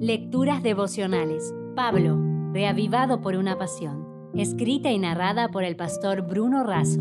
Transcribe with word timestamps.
Lecturas 0.00 0.62
devocionales. 0.62 1.54
Pablo, 1.74 2.20
reavivado 2.52 3.22
por 3.22 3.34
una 3.34 3.56
pasión. 3.56 4.30
Escrita 4.34 4.90
y 4.90 4.98
narrada 4.98 5.48
por 5.48 5.64
el 5.64 5.74
pastor 5.74 6.20
Bruno 6.20 6.64
Razo. 6.64 7.00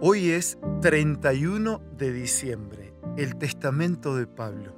Hoy 0.00 0.30
es 0.30 0.58
31 0.80 1.82
de 1.98 2.12
diciembre, 2.12 2.94
el 3.16 3.34
testamento 3.34 4.14
de 4.14 4.28
Pablo. 4.28 4.76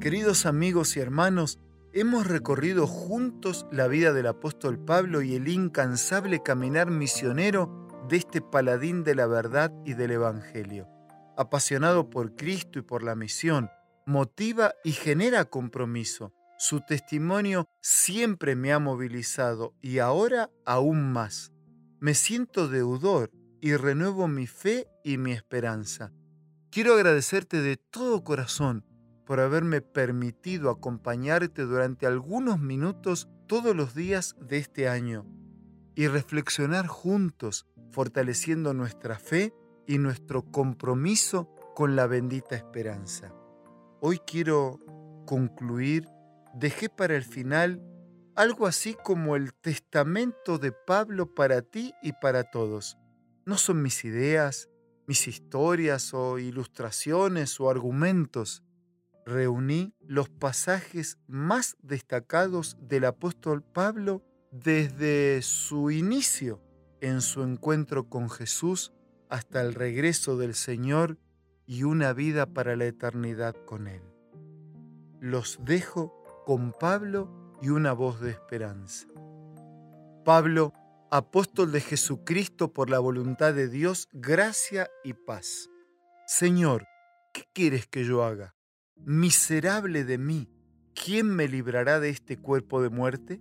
Queridos 0.00 0.46
amigos 0.46 0.96
y 0.96 1.00
hermanos, 1.00 1.58
hemos 1.92 2.28
recorrido 2.28 2.86
juntos 2.86 3.66
la 3.72 3.88
vida 3.88 4.12
del 4.12 4.28
apóstol 4.28 4.78
Pablo 4.78 5.20
y 5.20 5.34
el 5.34 5.48
incansable 5.48 6.44
caminar 6.44 6.92
misionero 6.92 7.88
de 8.08 8.18
este 8.18 8.40
paladín 8.40 9.02
de 9.02 9.16
la 9.16 9.26
verdad 9.26 9.72
y 9.84 9.94
del 9.94 10.12
Evangelio. 10.12 10.86
Apasionado 11.38 12.10
por 12.10 12.34
Cristo 12.34 12.80
y 12.80 12.82
por 12.82 13.04
la 13.04 13.14
misión, 13.14 13.70
motiva 14.06 14.74
y 14.82 14.90
genera 14.90 15.44
compromiso. 15.44 16.34
Su 16.58 16.80
testimonio 16.80 17.68
siempre 17.80 18.56
me 18.56 18.72
ha 18.72 18.80
movilizado 18.80 19.72
y 19.80 20.00
ahora 20.00 20.50
aún 20.66 21.12
más. 21.12 21.52
Me 22.00 22.14
siento 22.14 22.66
deudor 22.66 23.30
y 23.60 23.76
renuevo 23.76 24.26
mi 24.26 24.48
fe 24.48 24.88
y 25.04 25.16
mi 25.16 25.30
esperanza. 25.30 26.12
Quiero 26.72 26.94
agradecerte 26.94 27.62
de 27.62 27.76
todo 27.76 28.24
corazón 28.24 28.84
por 29.24 29.38
haberme 29.38 29.80
permitido 29.80 30.70
acompañarte 30.70 31.62
durante 31.62 32.06
algunos 32.06 32.58
minutos 32.58 33.28
todos 33.46 33.76
los 33.76 33.94
días 33.94 34.34
de 34.40 34.58
este 34.58 34.88
año 34.88 35.24
y 35.94 36.08
reflexionar 36.08 36.88
juntos, 36.88 37.68
fortaleciendo 37.92 38.74
nuestra 38.74 39.20
fe 39.20 39.54
y 39.88 39.98
nuestro 39.98 40.42
compromiso 40.52 41.48
con 41.74 41.96
la 41.96 42.06
bendita 42.06 42.54
esperanza. 42.54 43.34
Hoy 44.00 44.20
quiero 44.20 44.78
concluir, 45.26 46.06
dejé 46.54 46.88
para 46.88 47.16
el 47.16 47.24
final 47.24 47.82
algo 48.36 48.68
así 48.68 48.94
como 49.02 49.34
el 49.34 49.52
testamento 49.54 50.58
de 50.58 50.70
Pablo 50.70 51.34
para 51.34 51.62
ti 51.62 51.92
y 52.02 52.12
para 52.12 52.44
todos 52.44 52.96
no 53.48 53.56
son 53.56 53.80
mis 53.80 54.04
ideas, 54.04 54.68
mis 55.06 55.26
historias 55.26 56.12
o 56.12 56.38
ilustraciones 56.38 57.58
o 57.60 57.70
argumentos. 57.70 58.62
Reuní 59.24 59.94
los 60.00 60.28
pasajes 60.28 61.18
más 61.26 61.78
destacados 61.80 62.76
del 62.78 63.06
apóstol 63.06 63.62
Pablo 63.62 64.22
desde 64.52 65.40
su 65.40 65.90
inicio 65.90 66.62
en 67.00 67.22
su 67.22 67.42
encuentro 67.42 68.10
con 68.10 68.28
Jesús 68.28 68.92
hasta 69.28 69.60
el 69.60 69.74
regreso 69.74 70.36
del 70.36 70.54
Señor 70.54 71.18
y 71.66 71.82
una 71.82 72.12
vida 72.12 72.46
para 72.46 72.76
la 72.76 72.86
eternidad 72.86 73.54
con 73.66 73.86
Él. 73.86 74.02
Los 75.20 75.58
dejo 75.64 76.14
con 76.46 76.72
Pablo 76.72 77.54
y 77.60 77.68
una 77.68 77.92
voz 77.92 78.20
de 78.20 78.30
esperanza. 78.30 79.06
Pablo 80.24 80.72
apóstol 81.10 81.72
de 81.72 81.80
Jesucristo 81.80 82.72
por 82.72 82.90
la 82.90 82.98
voluntad 82.98 83.54
de 83.54 83.68
Dios, 83.68 84.08
gracia 84.12 84.90
y 85.04 85.14
paz. 85.14 85.70
Señor, 86.26 86.86
¿qué 87.32 87.44
quieres 87.54 87.86
que 87.86 88.04
yo 88.04 88.24
haga? 88.24 88.54
Miserable 88.96 90.04
de 90.04 90.18
mí, 90.18 90.50
¿quién 90.94 91.28
me 91.28 91.48
librará 91.48 92.00
de 92.00 92.10
este 92.10 92.36
cuerpo 92.36 92.82
de 92.82 92.90
muerte? 92.90 93.40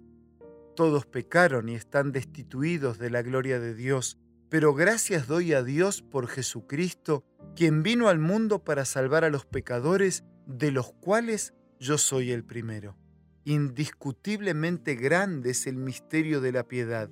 Todos 0.76 1.06
pecaron 1.06 1.70
y 1.70 1.76
están 1.76 2.12
destituidos 2.12 3.00
de 3.00 3.10
la 3.10 3.22
gloria 3.22 3.60
de 3.60 3.74
Dios, 3.74 4.18
pero 4.50 4.74
gracias 4.74 5.28
doy 5.28 5.54
a 5.54 5.64
Dios 5.64 6.02
por 6.02 6.28
Jesucristo, 6.28 7.24
quien 7.56 7.84
vino 7.84 8.10
al 8.10 8.20
mundo 8.20 8.64
para 8.64 8.86
salvar 8.86 9.24
a 9.24 9.30
los 9.30 9.46
pecadores, 9.46 10.24
de 10.46 10.72
los 10.72 10.94
cuales 10.94 11.54
yo 11.80 11.98
soy 11.98 12.32
el 12.32 12.44
primero. 12.44 12.98
Indiscutiblemente 13.44 14.96
grande 14.96 15.52
es 15.52 15.68
el 15.68 15.78
misterio 15.78 16.42
de 16.42 16.52
la 16.52 16.68
piedad 16.68 17.10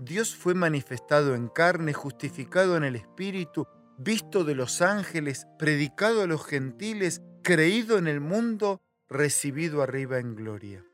Dios 0.00 0.36
fue 0.36 0.54
manifestado 0.54 1.34
en 1.34 1.48
carne, 1.48 1.92
justificado 1.92 2.76
en 2.76 2.84
el 2.84 2.94
Espíritu, 2.94 3.66
visto 3.98 4.44
de 4.44 4.54
los 4.54 4.80
ángeles, 4.80 5.48
predicado 5.58 6.22
a 6.22 6.28
los 6.28 6.46
gentiles, 6.46 7.20
creído 7.42 7.98
en 7.98 8.06
el 8.06 8.20
mundo, 8.20 8.80
recibido 9.08 9.82
arriba 9.82 10.20
en 10.20 10.36
gloria. 10.36 10.84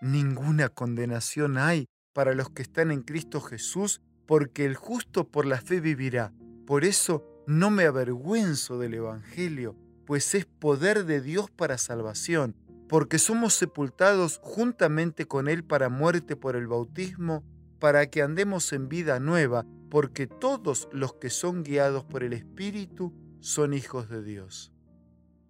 Ninguna 0.00 0.70
condenación 0.70 1.58
hay 1.58 1.84
para 2.14 2.32
los 2.32 2.48
que 2.48 2.62
están 2.62 2.90
en 2.92 3.02
Cristo 3.02 3.42
Jesús, 3.42 4.00
porque 4.26 4.64
el 4.64 4.76
justo 4.76 5.28
por 5.28 5.46
la 5.46 5.60
fe 5.60 5.80
vivirá. 5.80 6.32
Por 6.66 6.84
eso 6.84 7.24
no 7.46 7.70
me 7.70 7.84
avergüenzo 7.84 8.78
del 8.78 8.94
Evangelio, 8.94 9.76
pues 10.06 10.34
es 10.34 10.46
poder 10.46 11.04
de 11.04 11.20
Dios 11.20 11.50
para 11.50 11.78
salvación, 11.78 12.56
porque 12.88 13.18
somos 13.18 13.54
sepultados 13.54 14.40
juntamente 14.42 15.26
con 15.26 15.48
Él 15.48 15.64
para 15.64 15.88
muerte 15.88 16.36
por 16.36 16.56
el 16.56 16.66
bautismo, 16.66 17.44
para 17.78 18.06
que 18.06 18.22
andemos 18.22 18.72
en 18.72 18.88
vida 18.88 19.20
nueva, 19.20 19.66
porque 19.90 20.26
todos 20.26 20.88
los 20.92 21.14
que 21.14 21.30
son 21.30 21.62
guiados 21.62 22.04
por 22.04 22.22
el 22.22 22.32
Espíritu 22.32 23.12
son 23.40 23.74
hijos 23.74 24.08
de 24.08 24.22
Dios. 24.22 24.72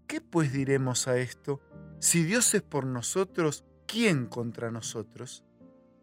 ¿Qué 0.06 0.20
pues 0.20 0.52
diremos 0.52 1.06
a 1.06 1.18
esto? 1.18 1.60
Si 2.00 2.24
Dios 2.24 2.52
es 2.54 2.62
por 2.62 2.86
nosotros, 2.86 3.64
¿quién 3.86 4.26
contra 4.26 4.70
nosotros? 4.70 5.44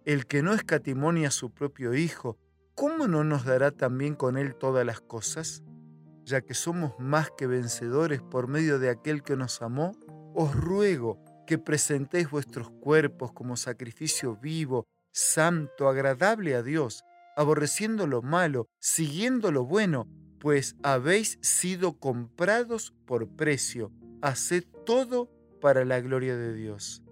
El 0.06 0.26
que 0.26 0.42
no 0.42 0.54
escatimonia 0.54 1.28
a 1.28 1.32
su 1.32 1.52
propio 1.52 1.94
Hijo, 1.94 2.38
¿cómo 2.82 3.08
no 3.08 3.24
nos 3.24 3.46
dará 3.46 3.70
también 3.70 4.16
con 4.16 4.40
Él 4.40 4.56
todas 4.56 4.84
las 4.84 5.02
cosas? 5.02 5.62
Ya 6.26 6.42
que 6.42 6.56
somos 6.56 6.96
más 6.98 7.30
que 7.38 7.46
vencedores 7.46 8.24
por 8.24 8.48
medio 8.48 8.80
de 8.80 8.90
aquel 8.90 9.22
que 9.22 9.38
nos 9.38 9.62
amó, 9.62 9.92
os 10.34 10.56
ruego 10.56 11.24
que 11.46 11.60
presentéis 11.60 12.32
vuestros 12.32 12.72
cuerpos 12.72 13.34
como 13.34 13.56
sacrificio 13.56 14.36
vivo, 14.36 14.88
santo, 15.12 15.90
agradable 15.90 16.56
a 16.56 16.64
Dios, 16.64 17.04
aborreciendo 17.38 18.08
lo 18.08 18.24
malo, 18.24 18.68
siguiendo 18.80 19.52
lo 19.52 19.64
bueno, 19.64 20.08
pues 20.40 20.76
habéis 20.82 21.38
sido 21.44 22.00
comprados 22.00 22.96
por 23.06 23.28
precio. 23.36 23.92
Haced 24.24 24.64
todo 24.88 25.30
para 25.62 25.86
la 25.86 26.00
gloria 26.00 26.36
de 26.36 26.56
Dios. 26.56 27.04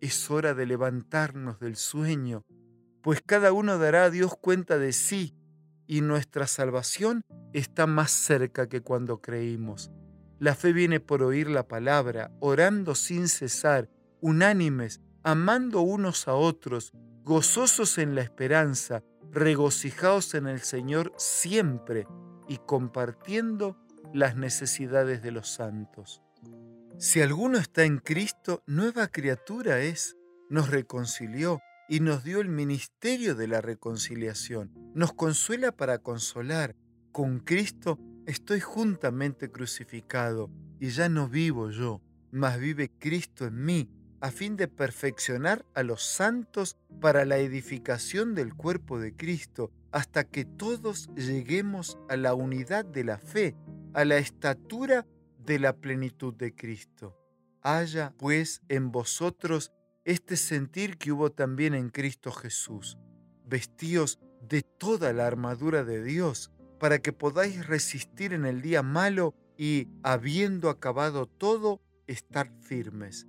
Es 0.00 0.30
hora 0.30 0.54
de 0.54 0.64
levantarnos 0.64 1.58
del 1.58 1.74
sueño, 1.74 2.44
pues 3.02 3.20
cada 3.24 3.52
uno 3.52 3.78
dará 3.78 4.04
a 4.04 4.10
Dios 4.10 4.36
cuenta 4.40 4.78
de 4.78 4.92
sí, 4.92 5.34
y 5.86 6.00
nuestra 6.00 6.46
salvación 6.46 7.22
está 7.52 7.86
más 7.86 8.10
cerca 8.12 8.68
que 8.68 8.80
cuando 8.80 9.20
creímos. 9.20 9.90
La 10.38 10.54
fe 10.54 10.72
viene 10.72 11.00
por 11.00 11.22
oír 11.22 11.50
la 11.50 11.68
palabra, 11.68 12.30
orando 12.40 12.94
sin 12.94 13.28
cesar, 13.28 13.90
unánimes, 14.20 15.00
amando 15.22 15.82
unos 15.82 16.28
a 16.28 16.34
otros, 16.34 16.92
gozosos 17.24 17.98
en 17.98 18.14
la 18.14 18.22
esperanza, 18.22 19.02
regocijados 19.30 20.34
en 20.34 20.46
el 20.46 20.60
Señor 20.60 21.12
siempre 21.16 22.06
y 22.48 22.58
compartiendo 22.58 23.76
las 24.12 24.36
necesidades 24.36 25.22
de 25.22 25.30
los 25.30 25.48
santos. 25.48 26.22
Si 26.98 27.20
alguno 27.20 27.58
está 27.58 27.84
en 27.84 27.98
Cristo, 27.98 28.62
nueva 28.66 29.08
criatura 29.08 29.80
es, 29.80 30.16
nos 30.50 30.70
reconcilió 30.70 31.60
y 31.88 32.00
nos 32.00 32.24
dio 32.24 32.40
el 32.40 32.48
ministerio 32.48 33.34
de 33.34 33.48
la 33.48 33.60
reconciliación, 33.60 34.72
nos 34.94 35.12
consuela 35.12 35.72
para 35.72 35.98
consolar. 35.98 36.74
Con 37.12 37.40
Cristo 37.40 37.98
estoy 38.26 38.60
juntamente 38.60 39.50
crucificado 39.50 40.50
y 40.80 40.88
ya 40.88 41.08
no 41.08 41.28
vivo 41.28 41.70
yo, 41.70 42.00
mas 42.30 42.58
vive 42.58 42.90
Cristo 42.98 43.46
en 43.46 43.64
mí 43.64 43.90
a 44.22 44.30
fin 44.30 44.56
de 44.56 44.68
perfeccionar 44.68 45.66
a 45.74 45.82
los 45.82 46.04
santos 46.04 46.76
para 47.00 47.24
la 47.24 47.38
edificación 47.38 48.36
del 48.36 48.54
cuerpo 48.54 49.00
de 49.00 49.16
Cristo, 49.16 49.72
hasta 49.90 50.22
que 50.22 50.44
todos 50.44 51.10
lleguemos 51.16 51.98
a 52.08 52.16
la 52.16 52.32
unidad 52.32 52.84
de 52.84 53.02
la 53.02 53.18
fe, 53.18 53.56
a 53.94 54.04
la 54.04 54.18
estatura 54.18 55.08
de 55.44 55.58
la 55.58 55.72
plenitud 55.72 56.32
de 56.34 56.54
Cristo. 56.54 57.18
Haya, 57.62 58.14
pues, 58.16 58.62
en 58.68 58.92
vosotros 58.92 59.72
este 60.04 60.36
sentir 60.36 60.98
que 60.98 61.12
hubo 61.12 61.30
también 61.30 61.74
en 61.74 61.90
Cristo 61.90 62.32
Jesús. 62.32 62.98
Vestíos 63.44 64.18
de 64.40 64.62
toda 64.62 65.12
la 65.12 65.26
armadura 65.26 65.84
de 65.84 66.02
Dios, 66.02 66.50
para 66.80 66.98
que 66.98 67.12
podáis 67.12 67.66
resistir 67.66 68.32
en 68.32 68.44
el 68.44 68.60
día 68.60 68.82
malo 68.82 69.34
y, 69.56 69.88
habiendo 70.02 70.68
acabado 70.68 71.26
todo, 71.26 71.80
estar 72.06 72.50
firmes. 72.60 73.28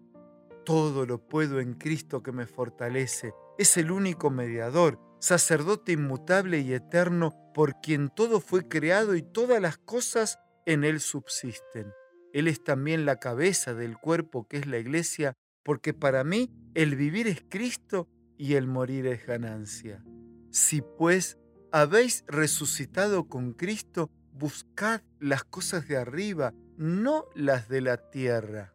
Todo 0.65 1.05
lo 1.05 1.19
puedo 1.27 1.59
en 1.59 1.73
Cristo 1.73 2.23
que 2.23 2.31
me 2.31 2.47
fortalece. 2.47 3.33
Es 3.57 3.77
el 3.77 3.91
único 3.91 4.31
mediador, 4.31 4.99
sacerdote 5.19 5.91
inmutable 5.91 6.59
y 6.61 6.73
eterno, 6.73 7.35
por 7.53 7.79
quien 7.81 8.09
todo 8.09 8.39
fue 8.39 8.67
creado 8.67 9.15
y 9.15 9.21
todas 9.21 9.61
las 9.61 9.77
cosas 9.77 10.39
en 10.65 10.83
Él 10.83 10.99
subsisten. 10.99 11.93
Él 12.33 12.47
es 12.47 12.63
también 12.63 13.05
la 13.05 13.19
cabeza 13.19 13.75
del 13.75 13.97
cuerpo 13.97 14.47
que 14.47 14.57
es 14.57 14.65
la 14.65 14.79
iglesia, 14.79 15.37
porque 15.63 15.93
para 15.93 16.23
mí 16.23 16.51
el 16.73 16.95
vivir 16.95 17.27
es 17.27 17.43
Cristo 17.49 18.07
y 18.37 18.55
el 18.55 18.67
morir 18.67 19.07
es 19.07 19.25
ganancia. 19.25 20.03
Si 20.51 20.81
pues 20.81 21.37
habéis 21.71 22.23
resucitado 22.27 23.27
con 23.27 23.53
Cristo, 23.53 24.11
buscad 24.33 25.01
las 25.19 25.43
cosas 25.43 25.87
de 25.87 25.97
arriba, 25.97 26.53
no 26.77 27.25
las 27.35 27.69
de 27.69 27.81
la 27.81 27.97
tierra, 28.09 28.73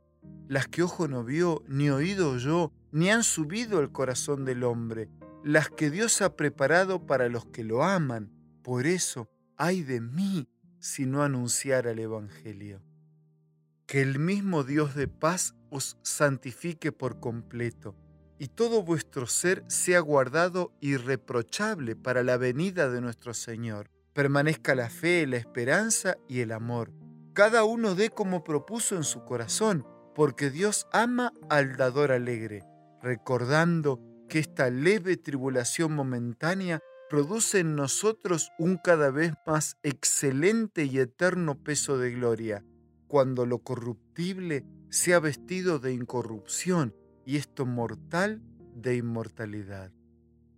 las 0.48 0.68
que 0.68 0.82
ojo 0.82 1.08
no 1.08 1.24
vio, 1.24 1.62
ni 1.68 1.90
oído 1.90 2.36
yo, 2.38 2.72
ni 2.90 3.10
han 3.10 3.22
subido 3.22 3.78
al 3.78 3.92
corazón 3.92 4.44
del 4.44 4.64
hombre, 4.64 5.08
las 5.44 5.70
que 5.70 5.90
Dios 5.90 6.22
ha 6.22 6.36
preparado 6.36 7.06
para 7.06 7.28
los 7.28 7.46
que 7.46 7.64
lo 7.64 7.84
aman. 7.84 8.32
Por 8.62 8.86
eso, 8.86 9.30
ay 9.56 9.82
de 9.82 10.00
mí 10.00 10.48
si 10.78 11.06
no 11.06 11.22
anunciara 11.22 11.90
el 11.90 11.98
Evangelio. 11.98 12.82
Que 13.86 14.02
el 14.02 14.18
mismo 14.18 14.64
Dios 14.64 14.94
de 14.94 15.08
paz 15.08 15.54
os 15.70 15.98
santifique 16.02 16.92
por 16.92 17.20
completo, 17.20 17.94
y 18.38 18.48
todo 18.48 18.82
vuestro 18.82 19.26
ser 19.26 19.64
sea 19.68 20.00
guardado 20.00 20.72
irreprochable 20.80 21.96
para 21.96 22.22
la 22.22 22.36
venida 22.36 22.88
de 22.88 23.00
nuestro 23.00 23.34
Señor. 23.34 23.90
Permanezca 24.12 24.74
la 24.74 24.90
fe, 24.90 25.26
la 25.26 25.36
esperanza 25.36 26.16
y 26.28 26.40
el 26.40 26.52
amor. 26.52 26.92
Cada 27.34 27.64
uno 27.64 27.94
dé 27.94 28.10
como 28.10 28.44
propuso 28.44 28.96
en 28.96 29.04
su 29.04 29.24
corazón, 29.24 29.86
porque 30.14 30.50
Dios 30.50 30.86
ama 30.92 31.32
al 31.48 31.76
dador 31.76 32.10
alegre, 32.10 32.64
recordando 33.02 34.00
que 34.28 34.38
esta 34.38 34.70
leve 34.70 35.16
tribulación 35.16 35.92
momentánea 35.92 36.80
produce 37.08 37.60
en 37.60 37.74
nosotros 37.74 38.50
un 38.58 38.76
cada 38.76 39.10
vez 39.10 39.32
más 39.46 39.76
excelente 39.82 40.84
y 40.84 40.98
eterno 40.98 41.62
peso 41.62 41.98
de 41.98 42.10
gloria, 42.10 42.64
cuando 43.06 43.46
lo 43.46 43.60
corruptible 43.60 44.66
sea 44.90 45.20
vestido 45.20 45.78
de 45.78 45.92
incorrupción 45.92 46.94
y 47.24 47.36
esto 47.36 47.66
mortal 47.66 48.42
de 48.74 48.96
inmortalidad. 48.96 49.92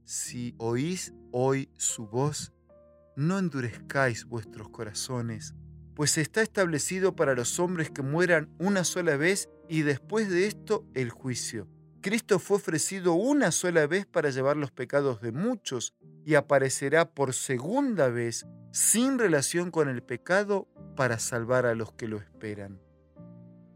Si 0.04 0.54
oís 0.58 1.12
hoy 1.32 1.70
su 1.76 2.06
voz, 2.06 2.52
no 3.16 3.38
endurezcáis 3.38 4.24
vuestros 4.24 4.68
corazones, 4.68 5.54
pues 5.94 6.16
está 6.16 6.42
establecido 6.42 7.14
para 7.14 7.34
los 7.34 7.58
hombres 7.58 7.90
que 7.90 8.02
mueran 8.02 8.48
una 8.58 8.84
sola 8.84 9.16
vez 9.16 9.48
y 9.68 9.82
después 9.82 10.30
de 10.30 10.46
esto 10.46 10.86
el 10.94 11.10
juicio. 11.10 11.68
Cristo 12.00 12.38
fue 12.38 12.56
ofrecido 12.56 13.12
una 13.12 13.52
sola 13.52 13.86
vez 13.86 14.06
para 14.06 14.30
llevar 14.30 14.56
los 14.56 14.70
pecados 14.70 15.20
de 15.20 15.32
muchos 15.32 15.94
y 16.24 16.34
aparecerá 16.34 17.10
por 17.10 17.34
segunda 17.34 18.08
vez 18.08 18.46
sin 18.72 19.18
relación 19.18 19.70
con 19.70 19.88
el 19.88 20.02
pecado 20.02 20.68
para 20.96 21.18
salvar 21.18 21.66
a 21.66 21.74
los 21.74 21.92
que 21.92 22.08
lo 22.08 22.16
esperan. 22.16 22.80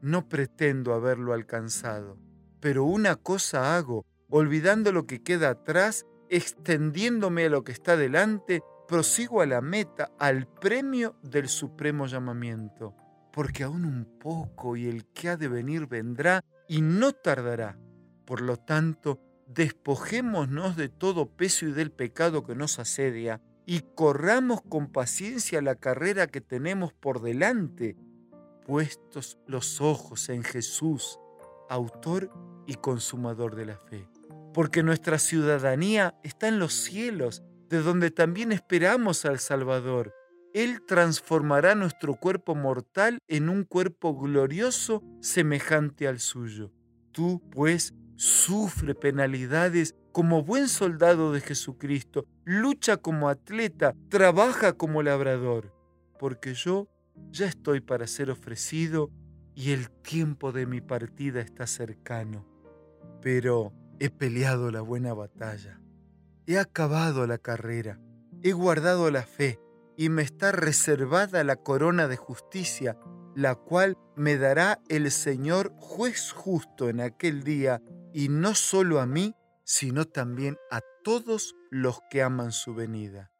No 0.04 0.28
pretendo 0.28 0.92
haberlo 0.92 1.32
alcanzado, 1.32 2.18
pero 2.60 2.84
una 2.84 3.16
cosa 3.16 3.74
hago, 3.74 4.04
olvidando 4.28 4.92
lo 4.92 5.06
que 5.06 5.22
queda 5.22 5.48
atrás, 5.48 6.04
extendiéndome 6.28 7.46
a 7.46 7.48
lo 7.48 7.64
que 7.64 7.72
está 7.72 7.96
delante, 7.96 8.60
prosigo 8.86 9.40
a 9.40 9.46
la 9.46 9.62
meta, 9.62 10.10
al 10.18 10.46
premio 10.46 11.16
del 11.22 11.48
supremo 11.48 12.06
llamamiento, 12.06 12.94
porque 13.32 13.62
aún 13.62 13.86
un 13.86 14.18
poco 14.18 14.76
y 14.76 14.88
el 14.88 15.06
que 15.06 15.30
ha 15.30 15.38
de 15.38 15.48
venir 15.48 15.86
vendrá 15.86 16.44
y 16.68 16.82
no 16.82 17.12
tardará. 17.12 17.78
Por 18.26 18.42
lo 18.42 18.58
tanto, 18.58 19.22
despojémonos 19.46 20.76
de 20.76 20.90
todo 20.90 21.34
peso 21.34 21.64
y 21.64 21.72
del 21.72 21.90
pecado 21.90 22.44
que 22.44 22.54
nos 22.54 22.78
asedia 22.78 23.40
y 23.64 23.80
corramos 23.94 24.60
con 24.60 24.92
paciencia 24.92 25.62
la 25.62 25.76
carrera 25.76 26.26
que 26.26 26.42
tenemos 26.42 26.92
por 26.92 27.22
delante, 27.22 27.96
puestos 28.64 29.38
los 29.46 29.80
ojos 29.80 30.28
en 30.28 30.42
Jesús, 30.42 31.18
autor 31.68 32.30
y 32.66 32.74
consumador 32.74 33.54
de 33.54 33.66
la 33.66 33.76
fe. 33.76 34.08
Porque 34.52 34.82
nuestra 34.82 35.18
ciudadanía 35.18 36.14
está 36.22 36.48
en 36.48 36.58
los 36.58 36.74
cielos, 36.74 37.42
de 37.68 37.82
donde 37.82 38.10
también 38.10 38.52
esperamos 38.52 39.24
al 39.24 39.38
Salvador. 39.38 40.14
Él 40.52 40.82
transformará 40.86 41.74
nuestro 41.74 42.14
cuerpo 42.14 42.54
mortal 42.54 43.18
en 43.26 43.48
un 43.48 43.64
cuerpo 43.64 44.16
glorioso 44.16 45.02
semejante 45.20 46.06
al 46.06 46.20
suyo. 46.20 46.70
Tú, 47.10 47.42
pues, 47.50 47.94
sufre 48.16 48.94
penalidades 48.94 49.94
como 50.12 50.44
buen 50.44 50.68
soldado 50.68 51.32
de 51.32 51.40
Jesucristo, 51.40 52.24
lucha 52.44 52.96
como 52.96 53.28
atleta, 53.28 53.94
trabaja 54.08 54.74
como 54.74 55.02
labrador, 55.02 55.74
porque 56.20 56.54
yo 56.54 56.88
ya 57.30 57.46
estoy 57.46 57.80
para 57.80 58.06
ser 58.06 58.30
ofrecido 58.30 59.10
y 59.54 59.72
el 59.72 59.90
tiempo 59.90 60.52
de 60.52 60.66
mi 60.66 60.80
partida 60.80 61.40
está 61.40 61.66
cercano. 61.66 62.46
Pero 63.20 63.72
he 63.98 64.10
peleado 64.10 64.70
la 64.70 64.80
buena 64.80 65.14
batalla, 65.14 65.80
he 66.46 66.58
acabado 66.58 67.26
la 67.26 67.38
carrera, 67.38 68.00
he 68.42 68.52
guardado 68.52 69.10
la 69.10 69.22
fe 69.22 69.60
y 69.96 70.08
me 70.08 70.22
está 70.22 70.52
reservada 70.52 71.44
la 71.44 71.56
corona 71.56 72.08
de 72.08 72.16
justicia, 72.16 72.98
la 73.34 73.54
cual 73.54 73.96
me 74.16 74.36
dará 74.36 74.80
el 74.88 75.10
Señor 75.10 75.72
juez 75.78 76.32
justo 76.32 76.88
en 76.88 77.00
aquel 77.00 77.42
día 77.42 77.80
y 78.12 78.28
no 78.28 78.54
solo 78.54 79.00
a 79.00 79.06
mí, 79.06 79.34
sino 79.64 80.04
también 80.04 80.56
a 80.70 80.80
todos 81.02 81.54
los 81.70 82.00
que 82.10 82.22
aman 82.22 82.52
su 82.52 82.74
venida. 82.74 83.30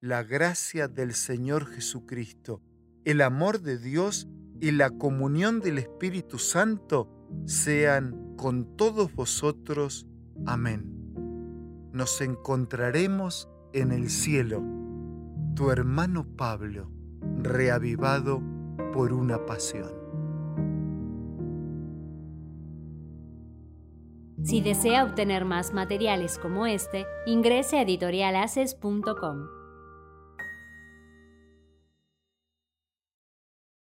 La 0.00 0.22
gracia 0.22 0.88
del 0.88 1.14
Señor 1.14 1.66
Jesucristo, 1.66 2.62
el 3.08 3.22
amor 3.22 3.62
de 3.62 3.78
Dios 3.78 4.28
y 4.60 4.70
la 4.72 4.90
comunión 4.90 5.60
del 5.60 5.78
Espíritu 5.78 6.38
Santo 6.38 7.08
sean 7.46 8.34
con 8.36 8.76
todos 8.76 9.14
vosotros. 9.14 10.06
Amén. 10.44 11.90
Nos 11.90 12.20
encontraremos 12.20 13.48
en 13.72 13.92
el 13.92 14.10
cielo. 14.10 14.62
Tu 15.54 15.70
hermano 15.70 16.26
Pablo, 16.36 16.90
reavivado 17.38 18.42
por 18.92 19.14
una 19.14 19.46
pasión. 19.46 19.90
Si 24.44 24.60
desea 24.60 25.04
obtener 25.04 25.46
más 25.46 25.72
materiales 25.72 26.36
como 26.36 26.66
este, 26.66 27.06
ingrese 27.24 27.78
a 27.78 27.82
editorialaces.com. 27.82 29.57